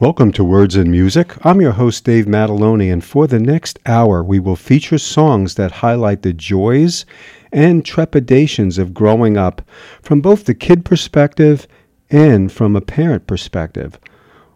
[0.00, 1.34] Welcome to Words and Music.
[1.44, 5.70] I'm your host, Dave Mataloni, and for the next hour, we will feature songs that
[5.70, 7.04] highlight the joys
[7.52, 9.60] and trepidations of growing up
[10.00, 11.68] from both the kid perspective
[12.08, 13.98] and from a parent perspective.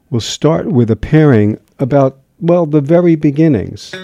[0.09, 3.95] We'll start with a pairing about, well, the very beginnings.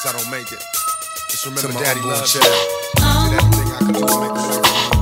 [0.00, 0.62] case I don't make it.
[1.28, 2.40] Just remember, Daddy loves you.
[2.40, 2.52] Did
[3.38, 4.99] everything I could do to make it work.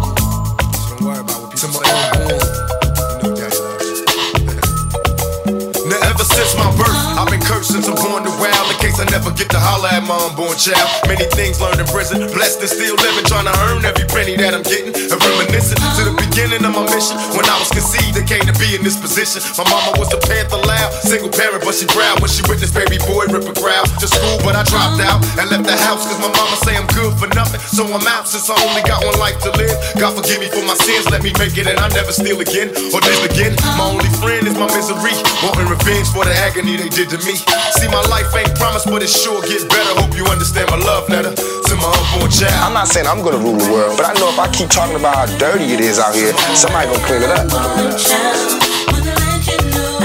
[10.59, 10.91] Child.
[11.07, 12.19] Many things learned in prison.
[12.35, 14.91] Blessed and still living, trying to earn every penny that I'm getting.
[14.91, 15.17] A
[15.59, 17.15] Listen to the beginning of my mission.
[17.35, 19.43] When I was conceived, I came to be in this position.
[19.59, 22.99] My mama was a Panther loud, single parent, but she proud when she witnessed baby
[23.07, 24.39] boy rip a crowd to school.
[24.43, 27.31] But I dropped out and left the house cause my mama say I'm good for
[27.35, 27.63] nothing.
[27.71, 29.75] So I'm out since I only got one life to live.
[29.99, 32.71] God forgive me for my sins, let me make it and I never steal again
[32.95, 33.55] or live again.
[33.79, 37.39] My only friend is my misery, wanting revenge for the agony they did to me.
[37.79, 39.93] See, my life ain't promised, but it sure gets better.
[40.01, 42.57] Hope you understand my love letter to my unborn child.
[42.65, 44.97] I'm not saying I'm gonna rule the world, but I know if I keep talking
[44.97, 47.49] about how dirty it is out here, somebody gonna clean it up.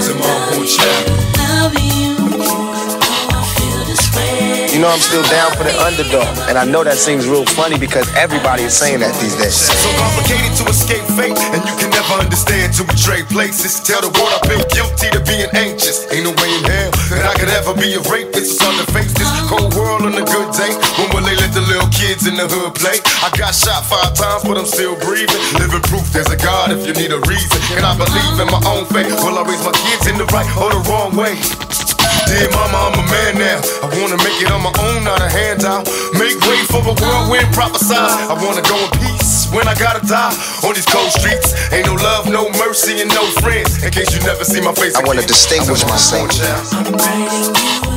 [0.04, 1.24] To my unborn child.
[4.74, 7.78] You know I'm still down for the underdog, and I know that seems real funny
[7.78, 9.54] because everybody is saying that these days.
[9.54, 11.53] So complicated to escape fate, and you can
[12.04, 13.80] never understand till we trade places.
[13.80, 16.04] Tell the world I've been guilty to being anxious.
[16.12, 18.60] Ain't no way in hell that I could ever be a rapist.
[18.60, 20.74] It's hard to face this cold world on a good day.
[21.00, 23.00] When will they let the little kids in the hood play?
[23.24, 25.40] I got shot five times, but I'm still breathing.
[25.60, 27.60] Living proof there's a God if you need a reason.
[27.80, 29.14] And I believe in my own faith.
[29.24, 31.40] Will I raise my kids in the right or the wrong way?
[32.28, 33.60] Dear mama, I'm a man now.
[33.84, 35.88] I wanna make it on my own, not a handout.
[36.16, 38.32] Make way for a whirlwind prophesize.
[38.32, 39.23] I wanna go in peace
[39.54, 40.34] when I gotta die
[40.66, 41.54] on these cold streets.
[41.72, 43.84] Ain't no love, no mercy, and no friends.
[43.84, 46.30] In case you never see my face, I wanna distinguish myself.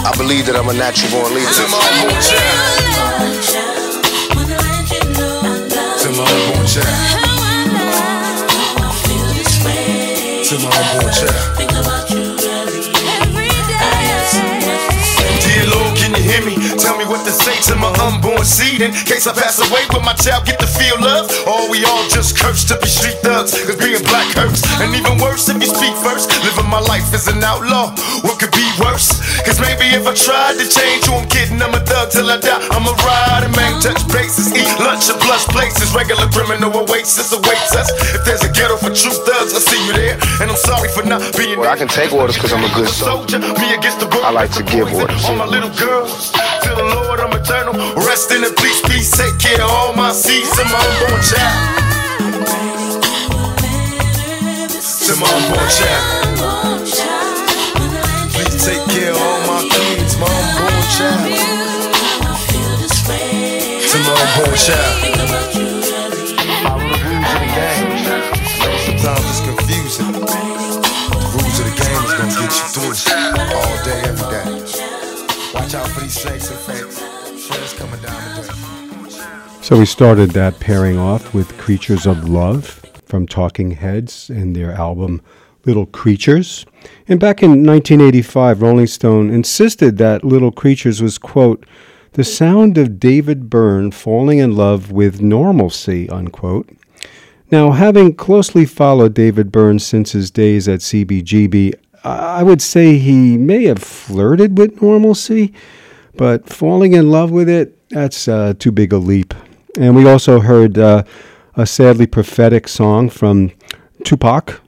[0.06, 1.50] I believe that I'm a natural born leader.
[1.50, 2.76] To my unborn child.
[6.04, 6.86] To my unborn child.
[10.46, 11.34] To my unborn child.
[15.42, 16.54] Dear Lord, can you hear me?
[16.78, 19.82] Tell me what to say to my unborn seed in case I pass away.
[19.92, 21.30] Will my child get to feel love?
[21.46, 23.54] Or we all just cursed to be street thugs?
[23.54, 24.62] Cause being black hurts.
[24.82, 26.30] And even worse if you speak first.
[26.42, 27.94] Living my life as an outlaw.
[28.22, 29.22] What could be worse?
[29.46, 32.38] Cause maybe if I tried to change who I'm kidding, I'm a thug till I
[32.38, 32.60] die.
[32.74, 35.94] I'm a ride and man, touch bases, eat lunch at plush places.
[35.94, 37.90] Regular criminal oasis awaits us.
[38.14, 40.16] If there's a ghetto for true thugs, I'll see you there.
[40.42, 42.88] And I'm sorry for not being Well, I can take orders because I'm a good
[42.88, 43.38] soldier.
[43.38, 44.26] Me against the world.
[44.26, 45.24] I like to give orders.
[45.24, 46.32] All my little girls,
[46.96, 47.74] Lord, I'm eternal.
[48.08, 49.10] Rest in the peace, peace.
[49.12, 51.84] Take care of all my seeds and my unborn child.
[55.04, 56.04] To my unborn child.
[58.32, 61.36] Please take care of all my kids, my unborn child.
[63.92, 64.96] To my unborn child.
[65.04, 67.92] The rules of the game.
[68.88, 70.12] Sometimes it's confusing.
[70.12, 70.20] The
[71.36, 72.96] rules of the game is gonna get you through
[73.52, 74.15] all day,
[79.62, 84.72] So we started that pairing off with Creatures of Love from Talking Heads and their
[84.72, 85.20] album
[85.64, 86.64] Little Creatures.
[87.08, 91.66] And back in 1985, Rolling Stone insisted that Little Creatures was, quote,
[92.12, 96.70] the sound of David Byrne falling in love with normalcy, unquote.
[97.50, 101.74] Now, having closely followed David Byrne since his days at CBGB,
[102.06, 105.52] I would say he may have flirted with normalcy,
[106.14, 109.34] but falling in love with it, that's uh, too big a leap.
[109.78, 111.02] And we also heard uh,
[111.54, 113.52] a sadly prophetic song from
[114.04, 114.60] Tupac,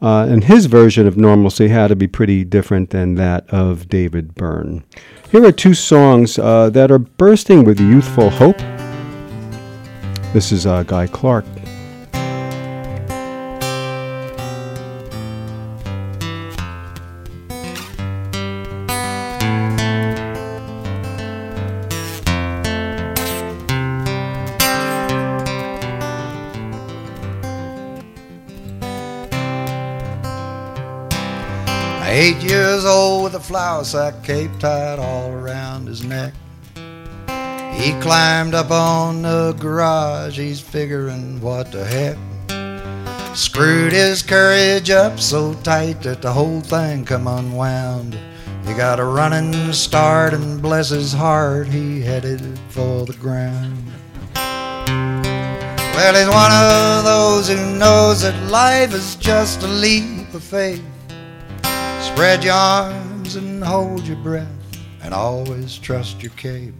[0.00, 4.34] uh, and his version of normalcy had to be pretty different than that of David
[4.34, 4.84] Byrne.
[5.30, 8.58] Here are two songs uh, that are bursting with youthful hope.
[10.32, 11.44] This is uh, Guy Clark.
[32.94, 36.32] With a flour sack cape tied all around his neck.
[37.74, 42.16] He climbed up on the garage, he's figuring what the heck.
[43.34, 48.16] Screwed his courage up so tight that the whole thing come unwound.
[48.64, 53.82] He got a running start and bless his heart, he headed for the ground.
[55.96, 60.93] Well, he's one of those who knows that life is just a leap of faith.
[62.14, 64.48] Spread your arms and hold your breath,
[65.02, 66.72] and always trust your cape.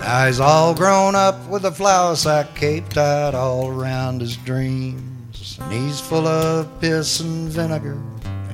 [0.00, 5.58] Now he's all grown up with a flour sack cape tied all around his dreams.
[5.60, 8.00] And he's full of piss and vinegar,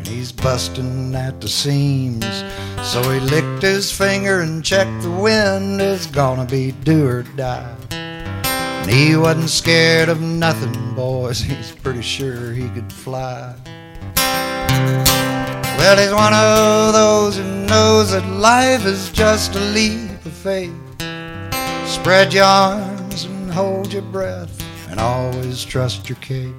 [0.07, 2.45] he's busting at the seams.
[2.83, 5.81] So he licked his finger and checked the wind.
[5.81, 7.77] It's gonna be do or die.
[7.91, 11.41] And he wasn't scared of nothing, boys.
[11.51, 13.55] He's pretty sure he could fly.
[15.79, 20.73] Well, he's one of those who knows that life is just a leap of faith.
[21.87, 26.55] Spread your arms and hold your breath, and always trust your cape.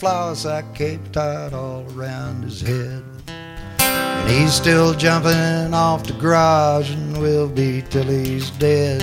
[0.00, 3.04] Flour sack cape tied all around his head.
[3.28, 9.02] And he's still jumping off the garage and will be till he's dead.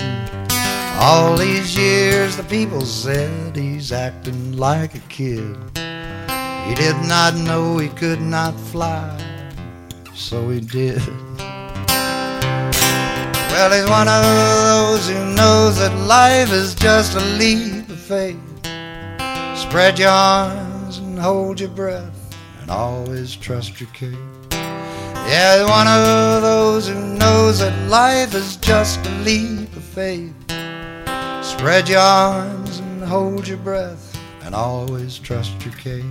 [1.00, 5.56] All these years the people said he's acting like a kid.
[6.66, 9.16] He did not know he could not fly,
[10.14, 11.00] so he did.
[13.52, 14.24] Well, he's one of
[14.66, 18.40] those who knows that life is just a leap of faith.
[19.56, 20.77] Spread your arms
[21.18, 24.18] hold your breath and always trust your cape.
[24.52, 30.34] Yeah, one of those who knows that life is just a leap of faith.
[31.42, 36.04] Spread your arms and hold your breath and always trust your cape.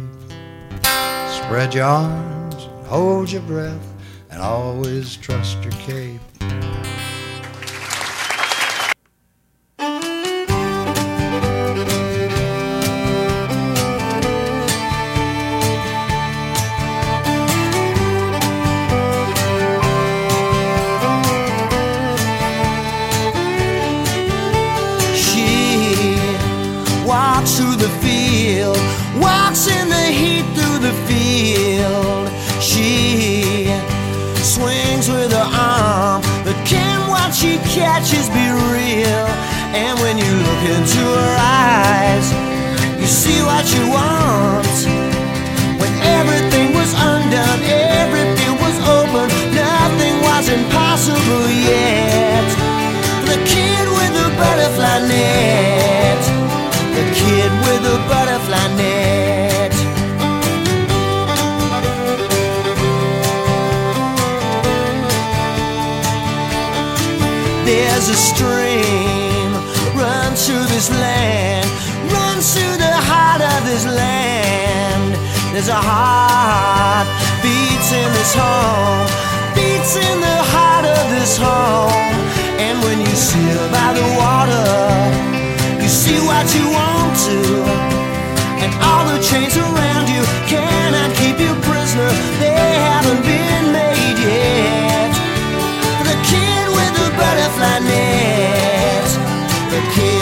[1.44, 3.94] Spread your arms and hold your breath
[4.30, 6.22] and always trust your cape.
[75.58, 77.10] There's a heart
[77.42, 79.10] beats in this home,
[79.58, 82.14] beats in the heart of this home.
[82.62, 84.70] And when you sit by the water,
[85.82, 87.42] you see what you want to.
[88.62, 92.14] And all the chains around you cannot keep you prisoner.
[92.38, 95.10] They haven't been made yet.
[96.06, 99.10] The kid with the butterfly net.
[99.74, 100.17] The kid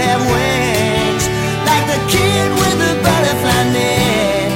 [0.00, 1.24] have wings,
[1.68, 4.50] like the kid with the butterfly net.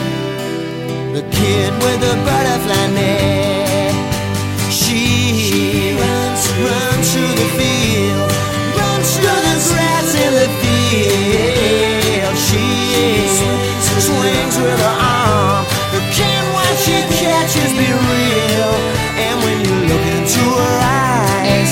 [1.17, 3.95] The kid with the butterfly net.
[4.73, 8.31] She runs, runs through the field,
[8.81, 12.37] runs through the grass in the field.
[12.47, 12.67] She
[14.01, 15.65] swings with her arm.
[15.95, 18.73] The kid what she catches be real.
[19.25, 21.71] And when you look into her eyes,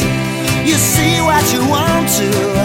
[0.69, 2.62] you see what you want to.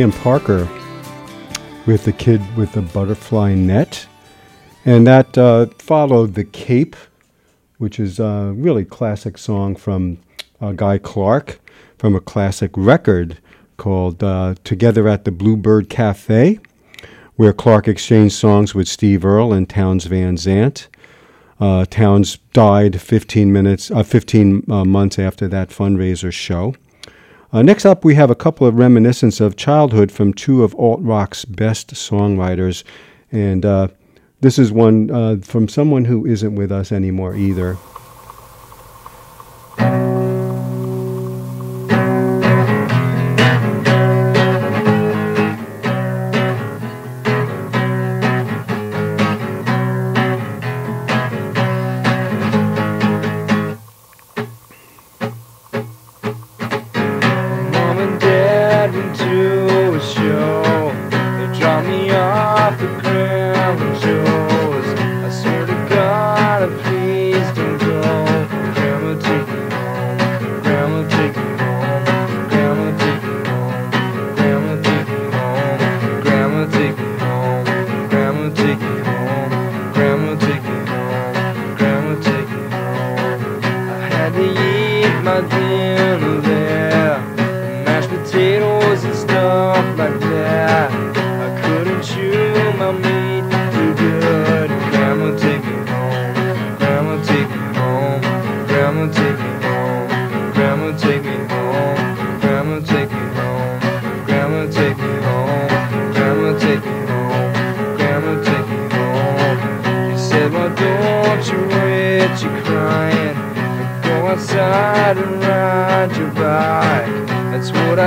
[0.00, 0.66] Graham Parker
[1.84, 4.06] with the kid with the butterfly net.
[4.86, 6.96] And that uh, followed The Cape,
[7.76, 10.16] which is a really classic song from
[10.58, 11.60] uh, Guy Clark
[11.98, 13.40] from a classic record
[13.76, 16.58] called uh, Together at the Bluebird Cafe,
[17.36, 20.88] where Clark exchanged songs with Steve Earle and Townes Van Zandt.
[21.60, 26.74] Uh, Townes died 15 minutes, uh, 15 uh, months after that fundraiser show.
[27.52, 31.00] Uh, next up, we have a couple of reminiscences of childhood from two of alt
[31.02, 32.84] rock's best songwriters,
[33.32, 33.88] and uh,
[34.40, 37.76] this is one uh, from someone who isn't with us anymore either.
[61.88, 62.49] Yeah.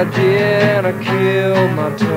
[0.03, 2.12] I did, I killed my time.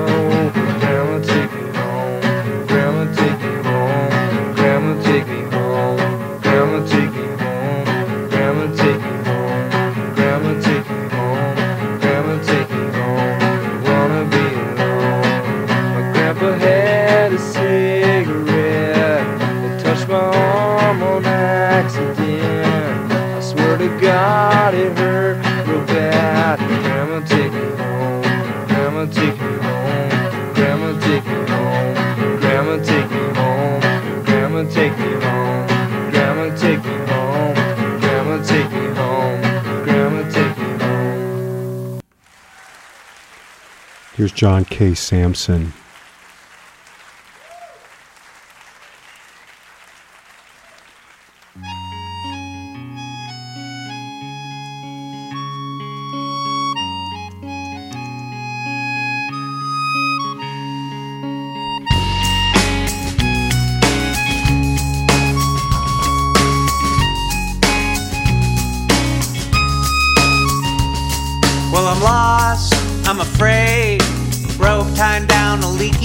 [44.31, 44.93] John K.
[44.93, 45.73] Samson.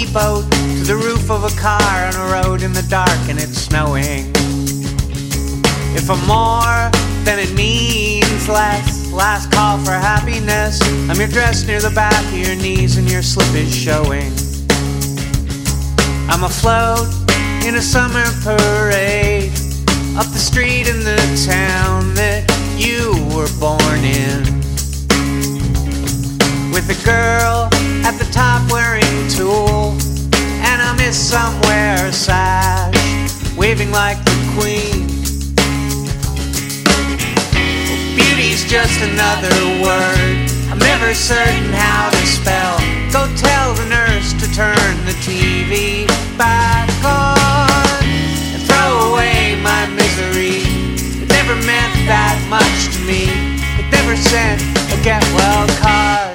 [0.02, 3.38] Leaky boat to the roof of a car on a road in the dark and
[3.38, 4.30] it's snowing.
[5.94, 6.90] If I'm more,
[7.24, 9.12] then it means less.
[9.12, 10.80] Last call for happiness.
[11.08, 14.32] I'm your dress near the back of your knees and your slip is showing.
[16.28, 17.08] I'm afloat
[17.66, 19.52] in a summer parade
[20.16, 22.44] up the street in the town that
[22.76, 24.42] you were born in.
[26.72, 27.71] With a girl
[28.04, 29.94] at the top wearing tulle,
[30.66, 32.94] and I miss somewhere a sash,
[33.56, 35.06] waving like the queen.
[38.16, 40.50] Beauty's just another word.
[40.70, 42.78] I'm never certain how to spell.
[43.12, 50.66] Go tell the nurse to turn the TV back on and throw away my misery.
[51.22, 53.30] It never meant that much to me.
[53.78, 54.60] It never sent
[54.90, 56.31] a get well card.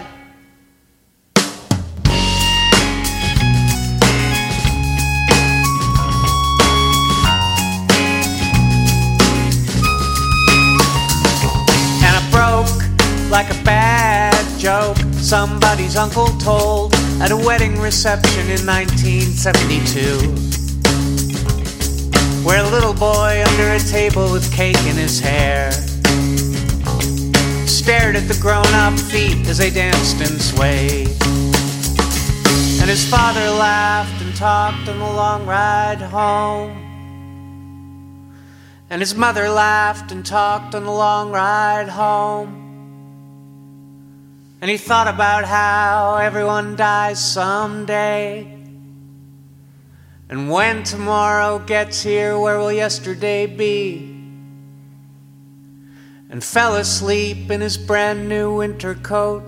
[15.47, 20.17] Somebody's uncle told at a wedding reception in 1972.
[22.45, 25.71] Where a little boy under a table with cake in his hair
[27.65, 31.15] stared at the grown up feet as they danced and swayed.
[32.81, 36.75] And his father laughed and talked on the long ride home.
[38.89, 42.66] And his mother laughed and talked on the long ride home.
[44.59, 48.57] And he thought about how everyone dies someday.
[50.29, 54.15] And when tomorrow gets here, where will yesterday be?
[56.29, 59.43] And fell asleep in his brand new winter coat.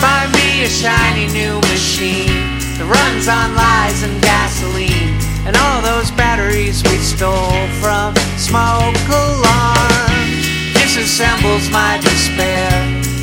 [0.00, 5.20] Buy me a shiny new machine that runs on lies and gasoline.
[5.46, 10.07] And all those batteries we stole from smoke alarms
[11.70, 12.68] my despair.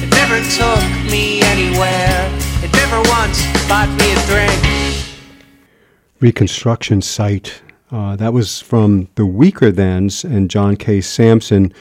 [0.02, 2.32] It never took me anywhere.
[2.64, 5.10] It never once bought me a drink.
[6.22, 7.62] Reconstruction site.
[7.92, 11.02] Uh, that was from the Weakerthans, and John K.
[11.02, 11.74] Samson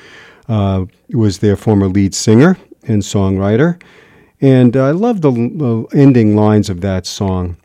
[0.48, 3.80] uh, was their former lead singer and songwriter.
[4.40, 7.56] And I love the, the ending lines of that song.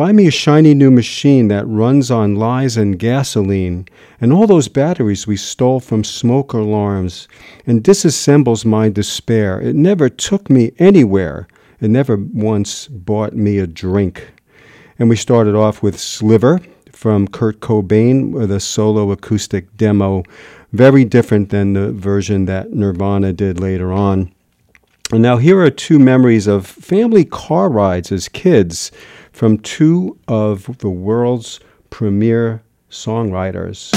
[0.00, 3.86] Buy me a shiny new machine that runs on lies and gasoline,
[4.18, 7.28] and all those batteries we stole from smoke alarms,
[7.66, 9.60] and disassembles my despair.
[9.60, 11.48] It never took me anywhere.
[11.82, 14.32] It never once bought me a drink.
[14.98, 16.60] And we started off with Sliver
[16.92, 20.22] from Kurt Cobain with a solo acoustic demo,
[20.72, 24.32] very different than the version that Nirvana did later on.
[25.12, 28.92] And now here are two memories of family car rides as kids
[29.40, 33.88] from two of the world's premier songwriters.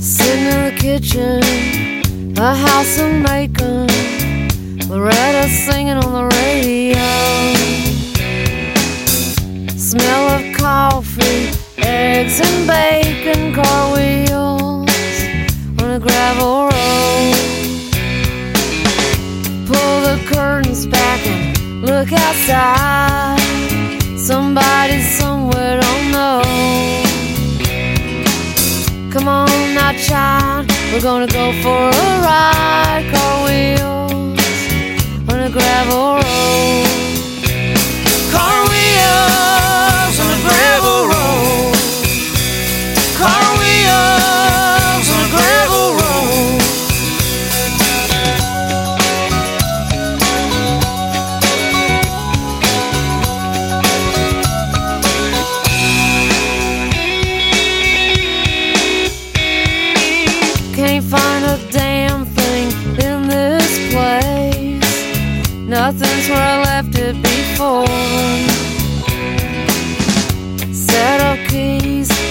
[0.00, 3.88] Sitting in the kitchen, a house of Macon,
[4.88, 7.35] Loretta singing on the radio.
[21.96, 23.40] Look outside.
[24.18, 26.42] Somebody somewhere don't know.
[29.10, 33.04] Come on now, child, we're gonna go for a ride.
[33.12, 34.38] Car wheels
[35.30, 36.86] on a gravel road.
[38.34, 41.76] Car wheels on a gravel road.
[43.20, 44.45] Car wheels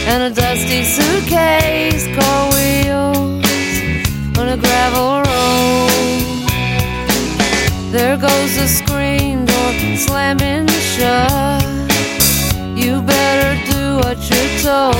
[0.08, 3.44] and a dusty suitcase, car wheels
[4.38, 6.46] on a gravel road.
[7.92, 9.66] There goes the screen door
[9.98, 11.64] slamming shut.
[12.76, 14.96] You better do what you're told.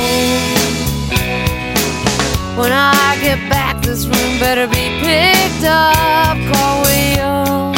[2.58, 6.38] When I get back, this room better be picked up.
[6.52, 7.78] Car wheels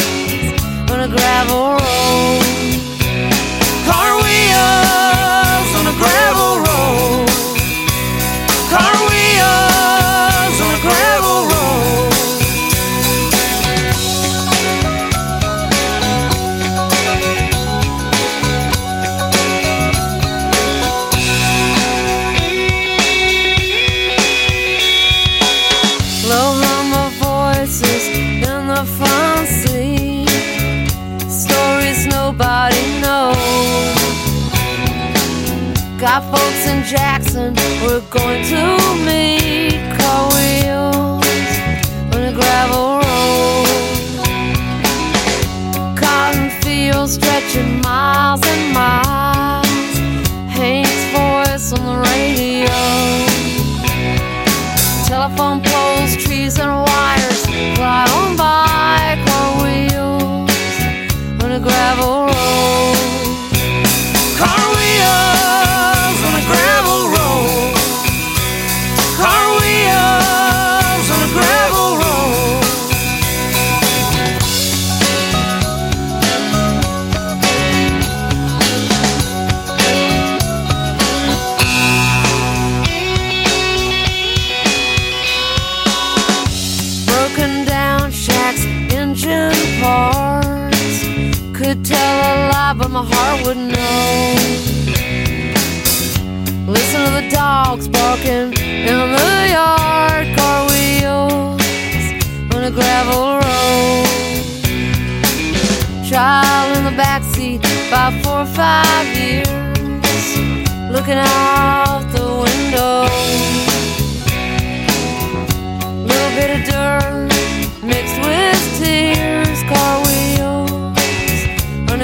[0.92, 2.44] on a gravel road.
[3.86, 4.87] Car wheels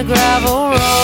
[0.05, 1.02] gravel road.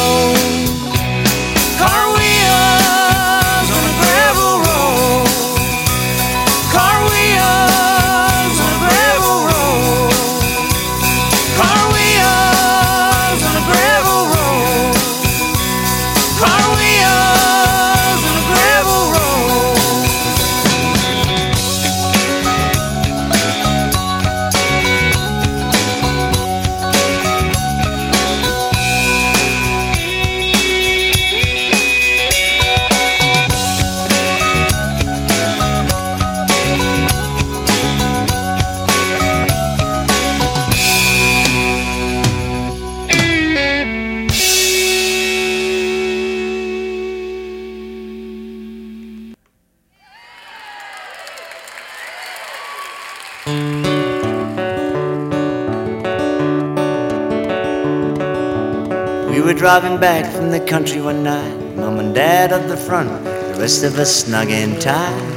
[59.79, 63.81] Driving back from the country one night, Mom and Dad up the front, the rest
[63.85, 65.35] of us snug and tight.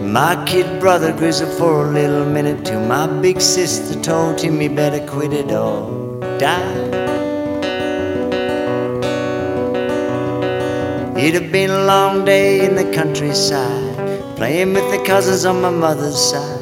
[0.00, 4.68] My kid brother grizzled for a little minute till my big sister told him he
[4.68, 6.72] better quit it or die.
[11.18, 15.70] It had been a long day in the countryside, playing with the cousins on my
[15.70, 16.61] mother's side.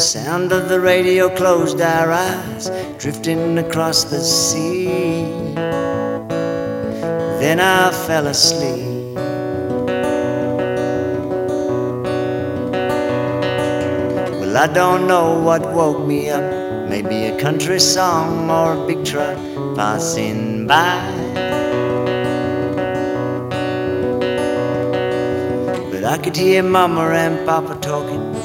[0.00, 4.86] Sound of the radio closed our eyes, drifting across the sea.
[7.38, 9.14] Then I fell asleep.
[14.40, 16.88] Well, I don't know what woke me up.
[16.88, 19.36] Maybe a country song or a big truck
[19.76, 21.12] passing by.
[25.92, 28.39] But I could hear Mama and Papa talking.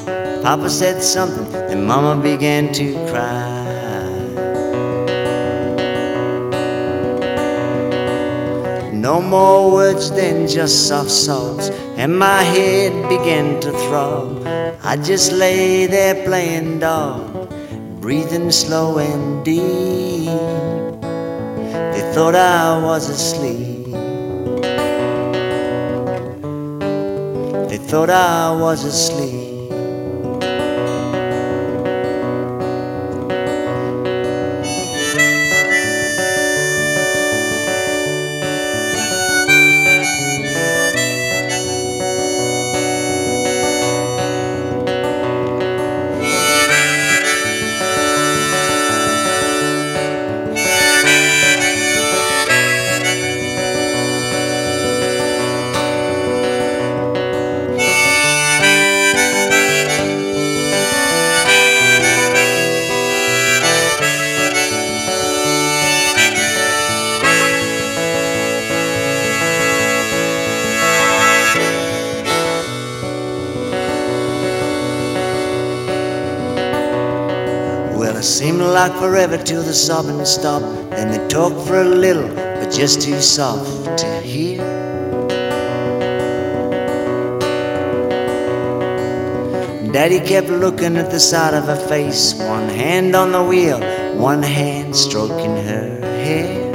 [0.45, 3.63] Papa said something, and Mama began to cry.
[8.93, 14.45] No more words than just soft sobs, and my head began to throb.
[14.84, 17.49] I just lay there playing dog,
[17.99, 20.29] breathing slow and deep.
[21.93, 23.88] They thought I was asleep.
[27.67, 29.44] They thought I was asleep.
[79.06, 80.65] Forever till the sobbing stopped.
[80.89, 82.28] Then they talked for a little,
[82.60, 84.58] but just too soft to hear.
[89.94, 93.80] Daddy kept looking at the side of her face, one hand on the wheel,
[94.18, 95.88] one hand stroking her
[96.26, 96.72] hair.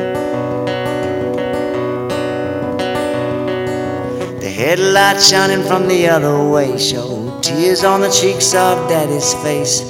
[4.40, 9.82] The headlight shining from the other way showed tears on the cheeks of Daddy's face.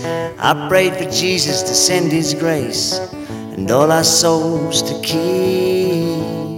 [0.42, 2.98] I prayed for Jesus to send His grace
[3.28, 6.56] and all our souls to keep.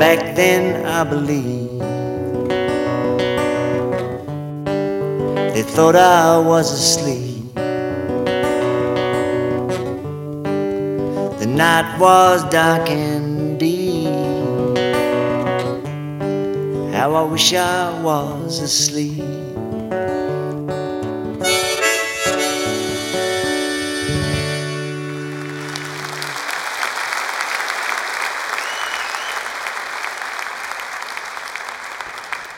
[0.00, 1.80] Back then, I believed
[5.54, 7.54] they thought I was asleep.
[11.40, 14.08] The night was dark and deep.
[16.94, 19.31] How I wish I was asleep.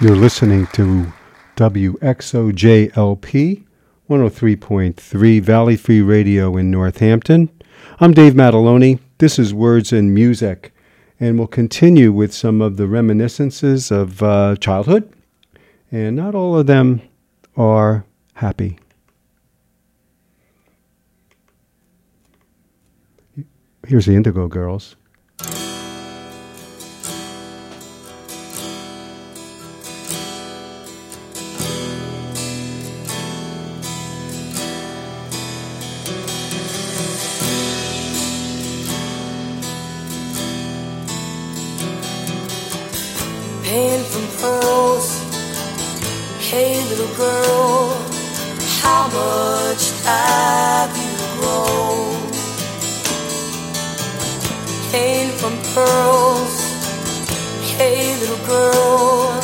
[0.04, 1.10] You're listening to
[1.56, 2.92] WXOJLP
[4.10, 7.48] 103.3 Valley Free Radio in Northampton.
[8.00, 8.98] I'm Dave Mataloni.
[9.16, 10.74] This is Words and Music,
[11.18, 15.10] and we'll continue with some of the reminiscences of uh, childhood,
[15.90, 17.00] and not all of them
[17.56, 18.78] are happy.
[23.86, 24.96] Here's the Indigo Girls.
[55.72, 56.54] Pearls.
[57.76, 59.40] Hey, little girl,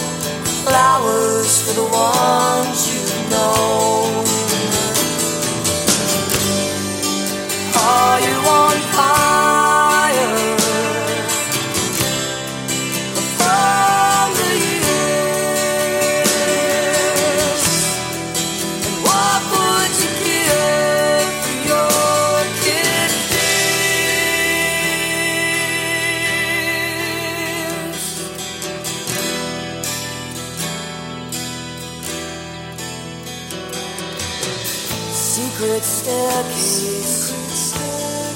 [0.64, 3.99] flowers for the ones you know.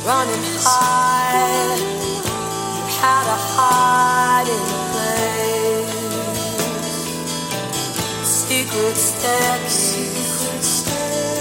[0.05, 1.77] Running high.
[2.77, 5.88] You had a hiding place.
[8.23, 10.85] Secret staircase,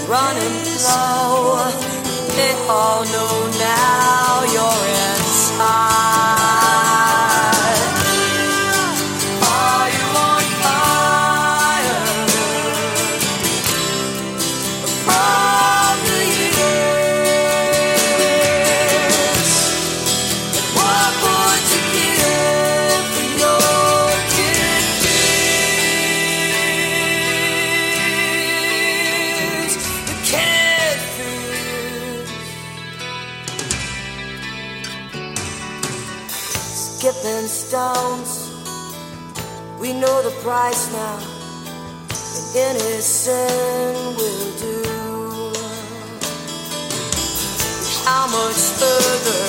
[0.08, 1.72] running low.
[2.38, 6.13] They all know now you're inside.
[39.94, 41.18] We know the price now.
[42.56, 44.82] Any sin will do.
[48.06, 49.46] How much further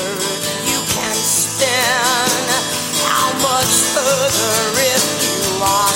[0.71, 2.45] you can spin?
[3.09, 4.57] How much further
[4.93, 5.94] if you are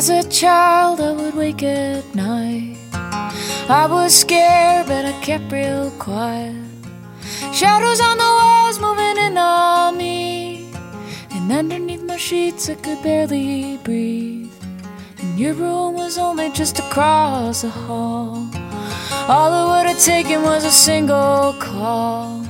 [0.00, 2.78] As a child, I would wake at night.
[3.68, 6.56] I was scared, but I kept real quiet.
[7.52, 10.72] Shadows on the walls moving in on me.
[11.32, 14.50] And underneath my sheets, I could barely breathe.
[15.18, 18.48] And your room was only just across the hall.
[19.28, 22.40] All it would have taken was a single call.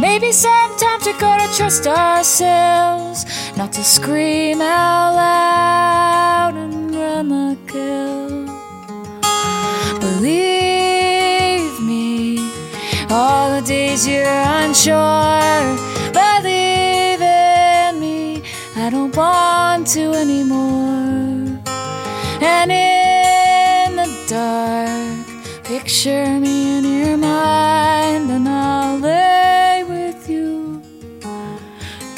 [0.00, 6.09] Maybe sometimes we gotta trust ourselves not to scream out loud
[14.00, 15.76] days you're unsure,
[16.12, 18.42] believe in me,
[18.76, 21.58] I don't want to anymore.
[22.42, 30.82] And in the dark, picture me in your mind, and I'll lay with you.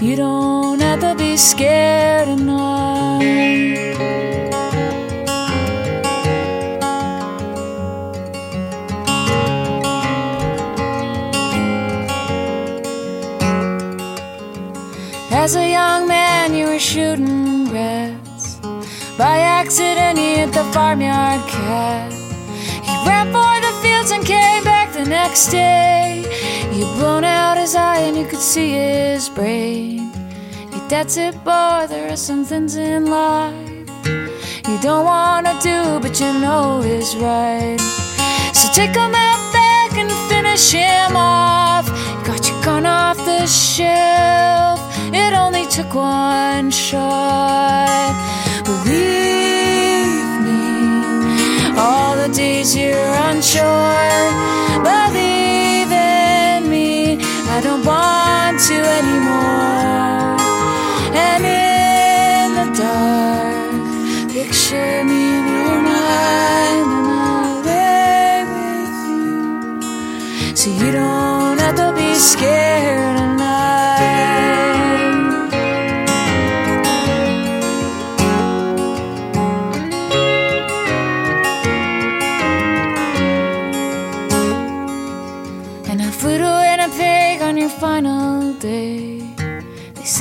[0.00, 2.71] You don't have to be scared tonight.
[16.82, 18.56] Shooting rats.
[19.16, 22.12] By accident, he hit the farmyard cat.
[22.88, 26.24] He ran for the fields and came back the next day.
[26.72, 30.10] He'd blown out his eye and you could see his brain.
[30.72, 33.72] He that's it, boy, there are some things in life
[34.72, 37.78] you don't wanna do, but you know is right.
[38.54, 41.86] So take him out back and finish him off.
[42.24, 44.81] Got your gun off the shelf.
[45.14, 48.14] It only took one shot.
[48.64, 54.30] Believe me, all the days you're unsure.
[54.82, 57.18] Believe in me,
[57.50, 60.40] I don't want to anymore.
[61.28, 68.48] And in the dark, picture me in your mind, and I'll with
[69.84, 70.56] you.
[70.56, 73.31] So you don't have to be scared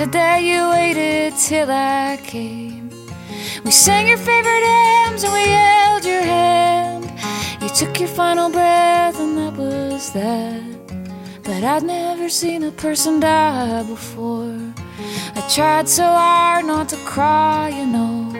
[0.02, 2.90] said that you waited till I came.
[3.64, 7.06] We sang your favorite hymns and we held your hand.
[7.62, 10.64] You took your final breath and that was that.
[11.44, 14.58] But I'd never seen a person die before.
[15.36, 18.34] I tried so hard not to cry, you know.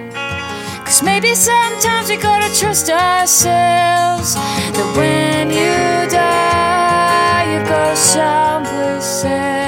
[0.84, 4.34] Cause maybe sometimes we gotta trust ourselves
[4.76, 9.61] that when you die, you go someplace else.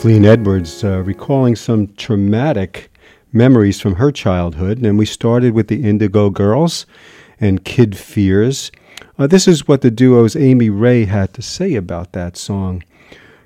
[0.00, 2.90] Kathleen Edwards uh, recalling some traumatic
[3.34, 4.78] memories from her childhood.
[4.82, 6.86] And we started with the Indigo Girls
[7.38, 8.72] and Kid Fears.
[9.18, 12.82] Uh, this is what the duo's Amy Ray had to say about that song.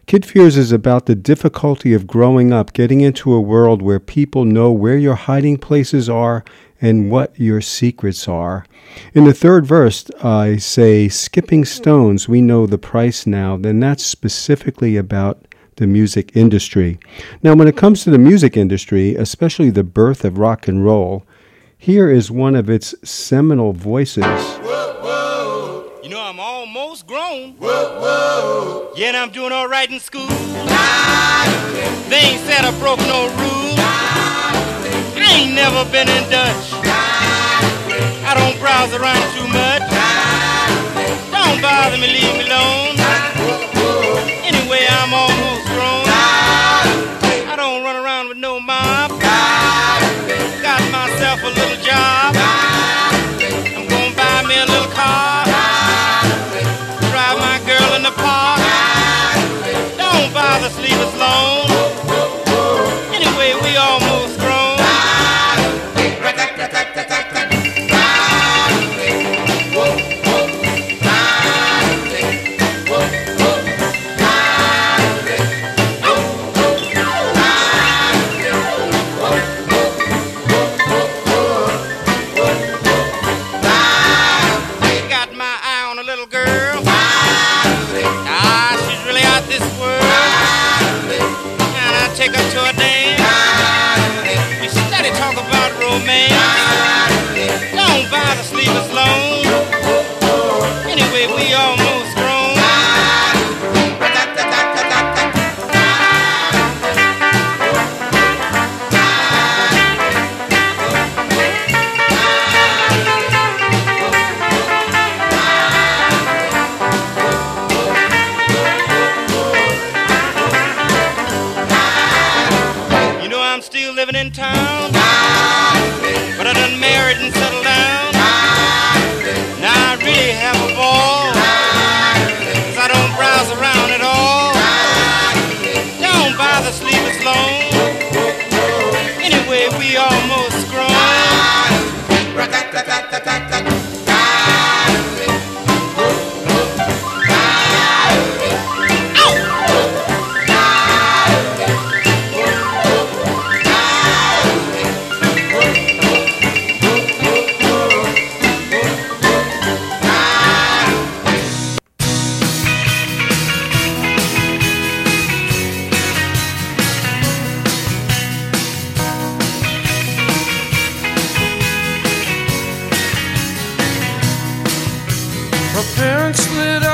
[0.07, 4.45] Kid Fears is about the difficulty of growing up, getting into a world where people
[4.45, 6.45] know where your hiding places are
[6.81, 8.65] and what your secrets are.
[9.13, 13.57] In the third verse, I say, Skipping stones, we know the price now.
[13.57, 16.99] Then that's specifically about the music industry.
[17.43, 21.25] Now, when it comes to the music industry, especially the birth of rock and roll,
[21.77, 24.25] here is one of its seminal voices.
[26.03, 27.57] You know, I'm almost grown.
[28.97, 30.29] Yeah, and I'm doing all right in school.
[32.09, 33.75] They ain't said I broke no rule.
[33.77, 36.73] I ain't never been in Dutch.
[38.25, 39.83] I don't browse around too much.
[41.33, 42.97] Don't bother me, leave me alone.
[44.45, 45.64] Anyway, I'm almost
[50.77, 53.24] Got myself a little job.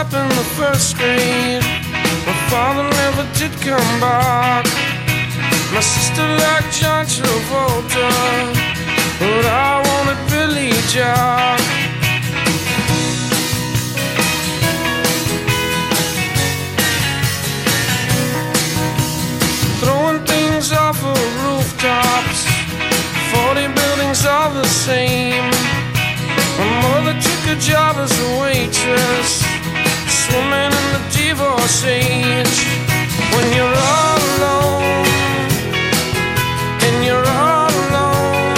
[0.00, 1.62] Up in the first grade.
[2.26, 4.64] My father never did come back.
[5.74, 8.08] My sister liked John Travolta,
[9.20, 11.60] but I wanted Billy Jack.
[19.80, 22.40] Throwing things off of rooftops,
[23.32, 25.50] 40 buildings all the same.
[26.58, 29.39] My mother took a job as a waitress,
[30.30, 32.58] swimming in the divorce age.
[33.34, 35.06] When you're all alone,
[36.86, 38.54] and you're all alone,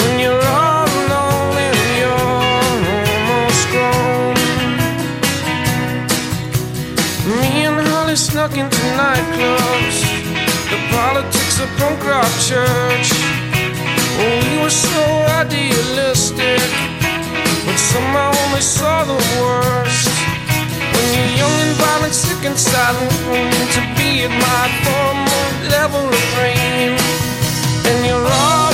[0.00, 2.22] when you're all alone and you're
[2.56, 4.36] almost grown.
[7.40, 9.98] Me and Holly snuck into nightclubs,
[10.72, 13.08] the politics of punk rock church.
[14.18, 15.04] We were so
[15.42, 16.68] idealistic,
[17.70, 20.10] but somehow only saw the worst.
[20.94, 26.04] When you're young and violent, sick and silent, wanting to be admired for a level
[26.08, 26.98] of fame,
[27.88, 28.69] and you're all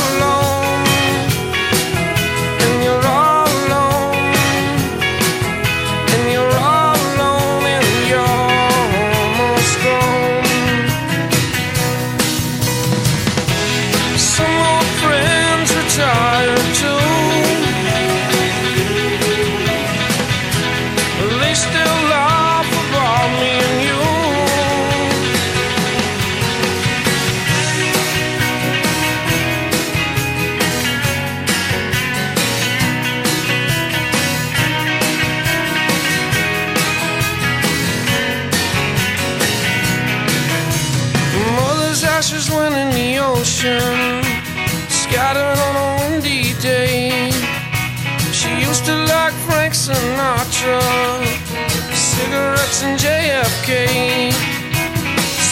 [52.82, 54.32] and JFK.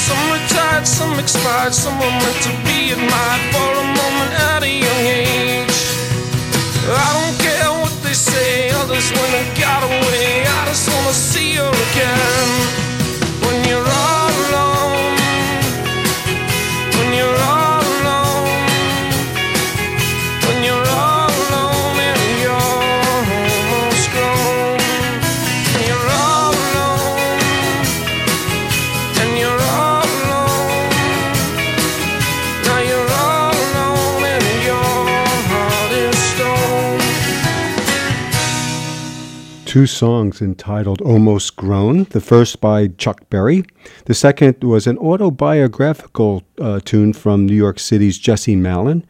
[0.06, 4.68] Some retired, some expired, some were meant to be admired for a moment at a
[4.68, 5.78] young age.
[6.90, 10.44] I don't care what they say, others went and got away.
[10.44, 12.73] I just wanna see her again.
[39.74, 43.64] Two songs entitled Almost Grown, the first by Chuck Berry.
[44.04, 49.04] The second was an autobiographical uh, tune from New York City's Jesse Malin.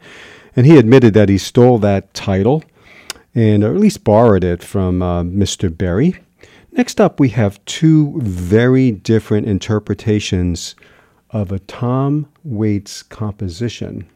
[0.55, 2.63] And he admitted that he stole that title,
[3.35, 5.69] and or at least borrowed it from uh, Mr.
[5.69, 6.15] Berry.
[6.71, 10.75] Next up, we have two very different interpretations
[11.29, 14.09] of a Tom Waits composition.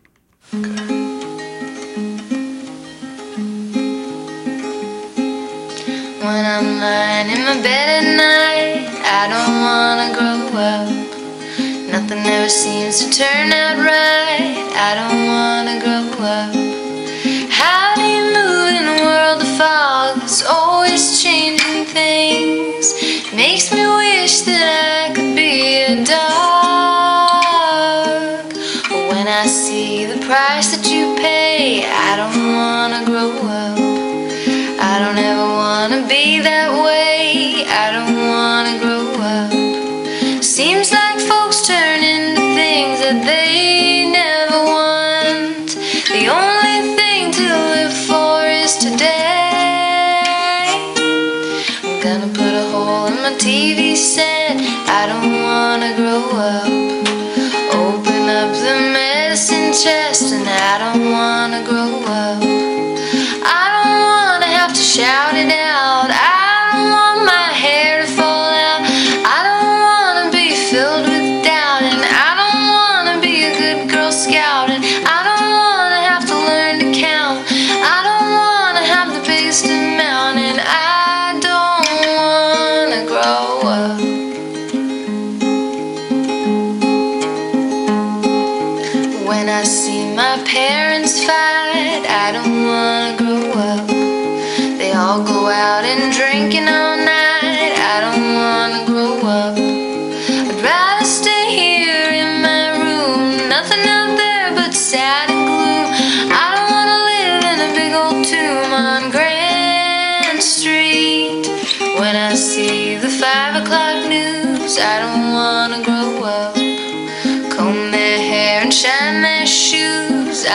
[6.29, 10.87] When I'm lying in my bed at night, I don't wanna grow up.
[11.89, 14.53] Nothing ever seems to turn out right.
[14.87, 16.05] I don't wanna grow
[16.37, 16.53] up.
[17.49, 19.48] How do you move in a world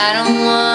[0.07, 0.74] I don't want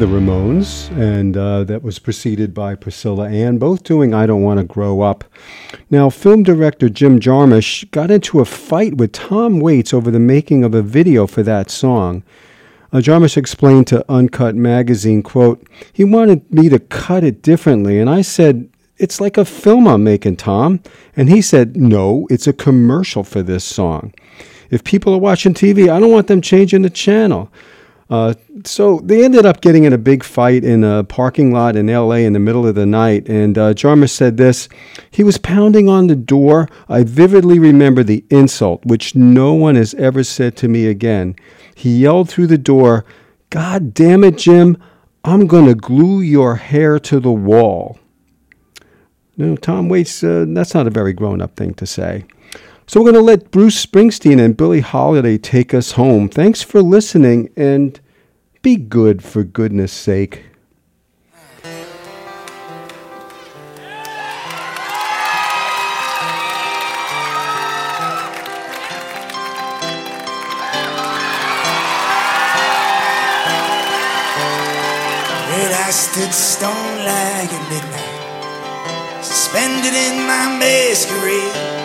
[0.00, 4.58] the Ramones, and uh, that was preceded by Priscilla Ann, both doing I Don't Want
[4.58, 5.24] to Grow Up.
[5.90, 10.64] Now, film director Jim Jarmusch got into a fight with Tom Waits over the making
[10.64, 12.22] of a video for that song.
[12.94, 18.08] Uh, Jarmusch explained to Uncut Magazine, quote, He wanted me to cut it differently, and
[18.08, 20.80] I said, It's like a film I'm making, Tom.
[21.14, 24.14] And he said, No, it's a commercial for this song.
[24.70, 27.52] If people are watching TV, I don't want them changing the channel.
[28.10, 28.34] Uh,
[28.64, 32.16] so they ended up getting in a big fight in a parking lot in LA
[32.16, 33.28] in the middle of the night.
[33.28, 34.68] And uh, Jarmus said this
[35.12, 36.68] He was pounding on the door.
[36.88, 41.36] I vividly remember the insult, which no one has ever said to me again.
[41.76, 43.04] He yelled through the door,
[43.48, 44.76] God damn it, Jim,
[45.24, 47.98] I'm going to glue your hair to the wall.
[49.36, 52.24] No, Tom Waits, uh, that's not a very grown up thing to say.
[52.90, 56.28] So we're going to let Bruce Springsteen and Billie Holiday take us home.
[56.28, 58.00] Thanks for listening and
[58.62, 60.46] be good for goodness sake.
[75.90, 81.79] Stood stone like at midnight, suspended in my masquerade.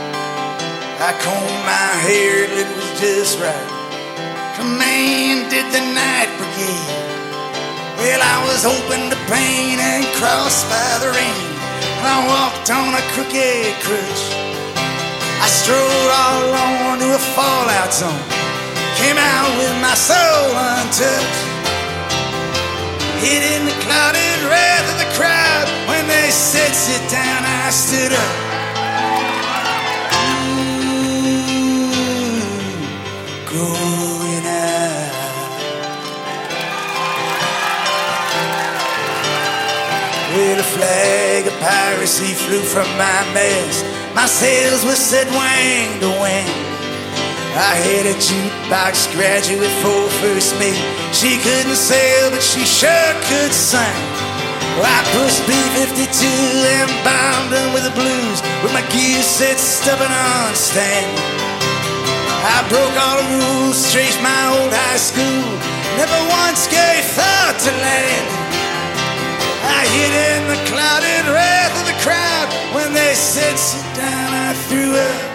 [0.96, 3.68] I combed my hair till it was just right.
[4.56, 6.96] Commanded the night brigade.
[8.00, 11.42] Well, I was open to pain and crossed by the rain.
[12.00, 14.24] And I walked on a crooked crutch.
[15.44, 18.24] I strode all alone to a fallout zone.
[18.96, 20.48] Came out with my soul
[20.80, 21.44] untouched.
[23.20, 25.68] Hid in the clouded wrath of the crowd.
[25.92, 28.65] When they said sit down, I stood up.
[33.56, 33.72] Well,
[40.60, 43.86] a flag of piracy flew from my mast.
[44.14, 46.52] My sails were set wing to wing.
[47.56, 50.76] I had a jukebox graduate for first mate.
[51.16, 53.80] She couldn't sail, but she sure could sing.
[54.76, 56.28] Well, I pushed B-52
[56.76, 61.55] and bombed them with the blues with my gear set stubborn on stand.
[62.46, 65.50] I broke all the rules, traced my old high school.
[65.98, 68.28] Never once gave thought to land.
[69.66, 72.48] I hid in the clouded wrath of the crowd.
[72.76, 75.35] When they said sit down, I threw up.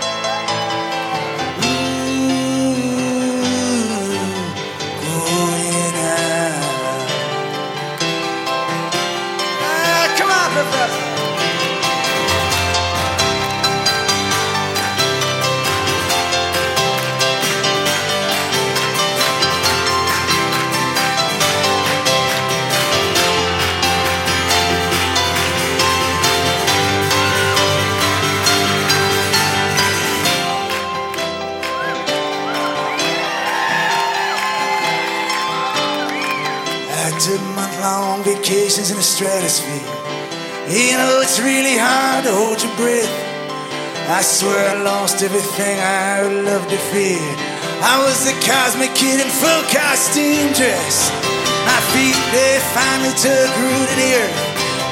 [38.00, 39.92] Long vacations in the stratosphere.
[40.72, 43.12] You know, it's really hard to hold your breath.
[44.08, 47.20] I swear I lost everything I loved to fear.
[47.92, 51.12] I was the cosmic kid in full costume dress.
[51.68, 54.40] My feet, they finally took root in the earth.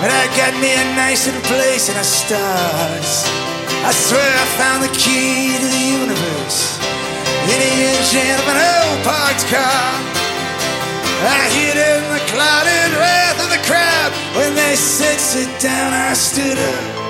[0.05, 3.25] But I got me a nice little place in the stars.
[3.89, 6.77] I swear I found the key to the universe
[7.49, 10.18] in the engine of an old parked car.
[11.21, 14.13] I hid in the clouded wrath of the crowd.
[14.37, 17.08] When they said sit down, I stood up.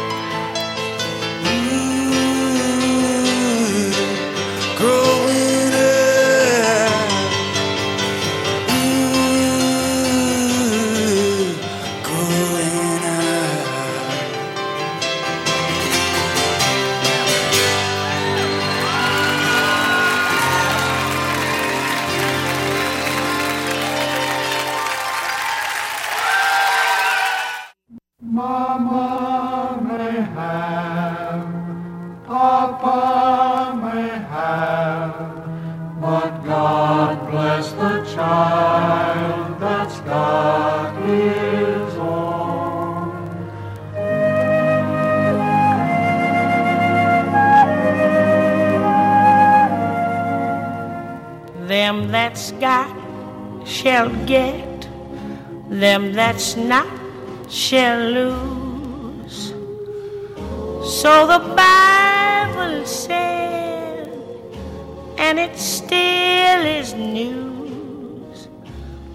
[28.39, 31.43] Mama may have,
[32.25, 43.11] Papa may have, but God bless the child that's got his own.
[51.67, 52.95] Them that's got
[53.67, 54.89] shall get,
[55.69, 57.08] them that's not
[57.69, 59.53] shall lose.
[61.01, 64.09] So the Bible said,
[65.19, 68.49] and it still is news.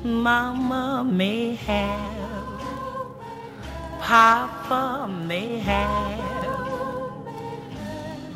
[0.03, 2.61] Mama may have,
[3.99, 6.21] Papa may have,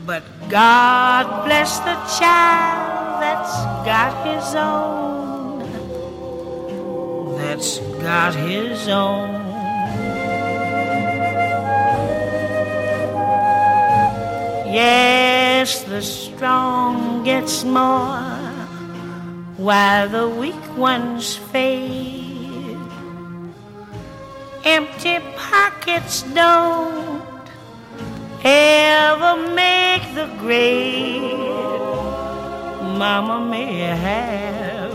[0.07, 3.55] but God bless the child that's
[3.86, 5.59] got his own,
[7.38, 9.36] that's got his own.
[14.78, 18.21] Yes, the strong gets more
[19.57, 22.78] while the weak ones fade.
[24.63, 27.49] Empty pockets don't
[28.43, 31.41] ever make the grade.
[33.01, 34.93] Mama may have,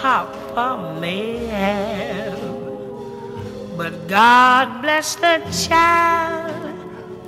[0.00, 2.40] Papa may have,
[3.76, 6.35] but God bless the child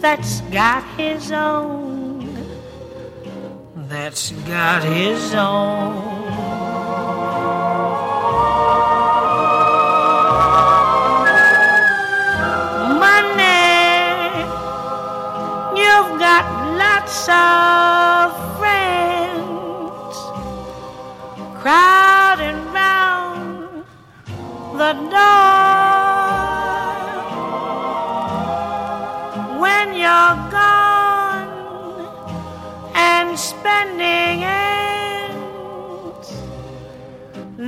[0.01, 2.47] that's got his own,
[3.89, 5.95] that's got his own.
[12.99, 14.45] Money,
[15.75, 16.45] you've got
[16.79, 17.78] lots of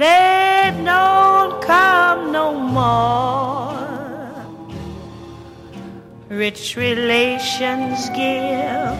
[0.00, 3.76] they don't come no more.
[6.28, 8.96] Rich relations give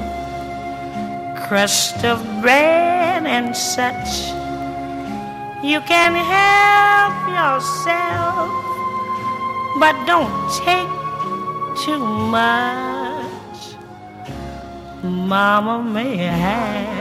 [1.49, 4.13] crust of bread and such.
[5.65, 8.51] You can help yourself,
[9.81, 10.93] but don't take
[11.85, 13.61] too much.
[15.03, 17.01] Mama may have,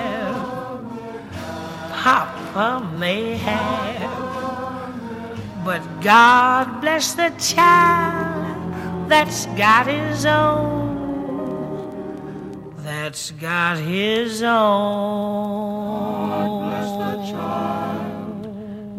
[2.54, 4.10] some may have.
[5.64, 8.74] But God bless the child
[9.10, 11.46] that's got his own,
[12.78, 14.50] that's got his own.
[16.30, 18.44] God bless the child,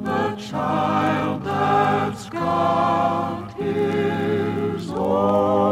[0.05, 5.70] the child that's got his own.